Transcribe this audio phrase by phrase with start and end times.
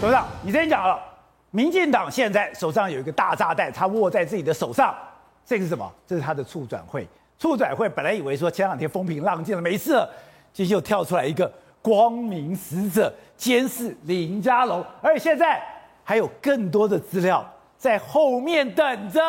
[0.00, 0.98] 董事长，你之前讲了，
[1.50, 4.96] 民进党现在手上有一个大炸弹，他握在自己的手上，
[5.44, 5.92] 这个是什么？
[6.06, 7.06] 这是他的促转会。
[7.38, 10.10] 促转会本来以为说前两天风平浪静了，没事了，
[10.54, 11.52] 今天又跳出来一个
[11.82, 15.62] 光明使者监视林佳龙，而且现在
[16.02, 17.46] 还有更多的资料
[17.76, 19.20] 在后面等着。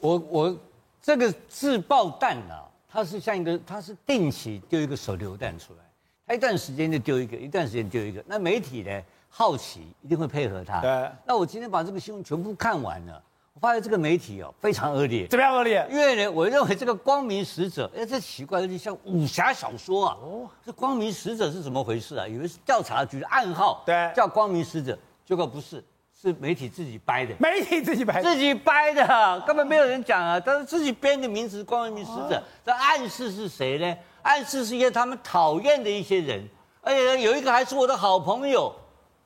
[0.00, 0.58] 我我
[1.00, 5.78] 这个自爆弹啊，它是像一个，它是定期丢一个手榴弹出来，
[6.26, 8.22] 它一段时间就丢一个，一段时间丢一个。
[8.26, 8.90] 那媒体呢？
[9.28, 10.80] 好奇一定会配合他。
[10.80, 11.10] 对。
[11.24, 13.22] 那我今天把这个新闻全部看完了，
[13.54, 15.26] 我发现这个媒体哦非常恶劣。
[15.28, 15.86] 怎么样恶劣？
[15.90, 20.16] 因为呢，我认为这个光明使者，哎，这奇怪，有点像武侠小说啊。
[20.20, 20.48] 哦。
[20.64, 22.26] 这光明使者是怎么回事啊？
[22.26, 23.82] 以为是调查局的暗号。
[23.86, 24.10] 对。
[24.14, 25.84] 叫光明使者，结果不是，
[26.20, 27.34] 是媒体自己掰的。
[27.38, 28.20] 媒体自己掰。
[28.22, 33.96] 自己掰的，根本没有人讲啊，但是自己编的名词“光明使者”，这暗示是谁呢？
[34.22, 36.46] 暗示是一些他们讨厌的一些人，
[36.82, 38.74] 而且有一个还是我的好朋友。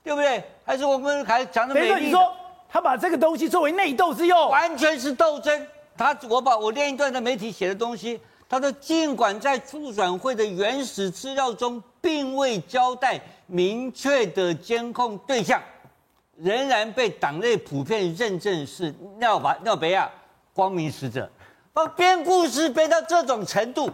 [0.04, 0.42] 对不对？
[0.64, 2.06] 还是我们还讲的美丽？
[2.06, 2.34] 你说
[2.68, 5.66] 他把这个东西作为内斗之用，完全是斗争。
[5.96, 15.62] 他我把我念一段的媒体写的东西，他说尽管在促转会的原始资料中并未交代明确的监控对象，
[16.36, 20.10] 仍然被党内普遍认证是廖法廖培亚
[20.52, 21.30] 光明使者。
[21.72, 23.90] 把编故事编到这种程度，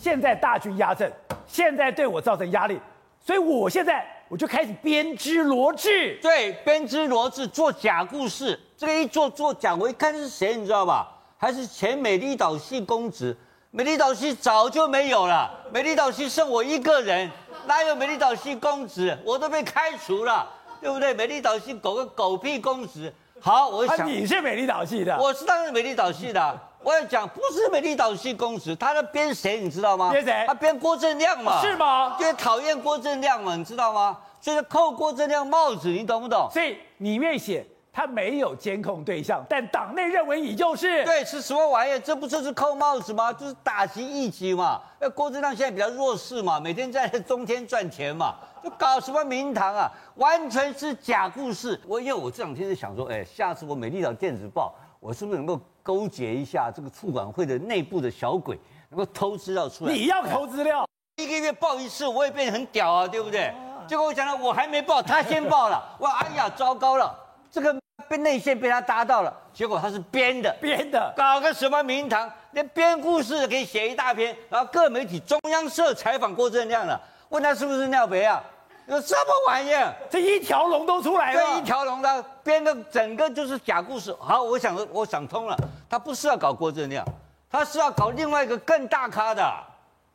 [0.00, 1.12] 现在大军压阵，
[1.46, 2.80] 现在对我造成压力，
[3.20, 4.06] 所以我现在。
[4.34, 8.58] 我就开始编织罗织，对，编织罗织做假故事。
[8.76, 11.08] 这个一做做假，我一看是谁，你知道吧？
[11.38, 13.36] 还是前美丽岛系公子。
[13.70, 17.30] 美丽岛系早就没有了，美丽岛系剩我一个人，
[17.66, 19.16] 哪有美丽岛系公子？
[19.24, 20.44] 我都被开除了，
[20.80, 21.14] 对不对？
[21.14, 23.14] 美丽岛系狗个狗屁公子。
[23.40, 26.60] 好，我想、啊、你是美丽岛系的，我是当然美丽岛系的。
[26.84, 30.10] 我要讲，不是美丽岛系公职，他在编谁，你知道吗？
[30.10, 30.44] 编谁？
[30.46, 31.62] 他编郭正亮嘛？
[31.62, 32.16] 是吗？
[32.20, 34.18] 因为讨厌郭正亮嘛，你知道吗？
[34.40, 36.46] 所以扣郭正亮帽子，你懂不懂？
[36.52, 41.02] 所以里面写他没有监控对象，但党内认为你就是。
[41.04, 41.98] 对，是什么玩意？
[42.00, 43.32] 这不就是扣帽子吗？
[43.32, 44.82] 就是打击异己嘛。
[45.00, 49.90] 那郭正亮现在比较弱势嘛，每天在中天赚钱嘛，就搞什么名堂啊？
[50.16, 51.80] 完全是假故事。
[51.86, 55.60] 我因为我这两天在想说，哎，下次我美丽岛电子报，我是不是能够？
[55.82, 59.92] 勾结一下这个促管会的内部的小鬼，能够偷资料出来。
[59.92, 63.52] 你要偷资料，一个月报一次，我也变得很屌啊，对不对？
[63.86, 65.84] 结果我讲了，我还没报，他先报了。
[66.00, 67.14] 哇，哎呀，糟糕了，
[67.50, 67.78] 这个
[68.08, 69.30] 被内线被他搭到了。
[69.52, 74.34] 结果他是编的，编的，搞个什么名堂，连编故事可以写一大篇。
[74.48, 76.98] 然后各媒体，中央社采访郭正亮了，
[77.28, 78.42] 问他是不是尿别啊？
[78.86, 79.94] 有什么玩意儿？
[80.10, 81.40] 这一条龙都出来了。
[81.40, 84.14] 这一条龙的编的整个就是假故事。
[84.20, 85.56] 好，我想我想通了，
[85.88, 87.04] 他不是要搞郭正亮，
[87.50, 89.52] 他是要搞另外一个更大咖的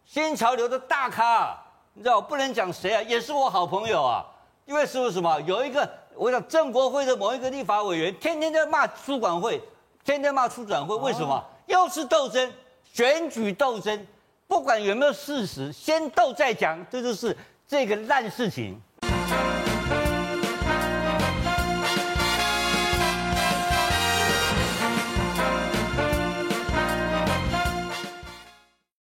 [0.06, 1.57] 新潮流的大咖。
[1.94, 4.24] 你知道我不能讲谁啊，也是我好朋友啊。
[4.66, 5.41] 因为是不是什么？
[5.41, 9.59] 有一个我想郑国会的某一个立法委员，天天在骂出管会，
[10.06, 10.96] 天天骂出转会。
[10.97, 11.44] 为什么？
[11.66, 12.53] 又是斗争，
[12.94, 14.07] 选举斗争，
[14.47, 17.36] 不管有没有事实，先斗再讲，这就是。
[17.69, 18.81] 这个烂事情。